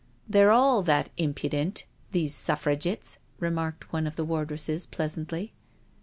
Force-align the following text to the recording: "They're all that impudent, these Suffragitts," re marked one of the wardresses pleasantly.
"They're 0.27 0.49
all 0.49 0.81
that 0.81 1.11
impudent, 1.17 1.83
these 2.11 2.33
Suffragitts," 2.33 3.19
re 3.39 3.51
marked 3.51 3.93
one 3.93 4.07
of 4.07 4.15
the 4.15 4.25
wardresses 4.25 4.87
pleasantly. 4.87 5.53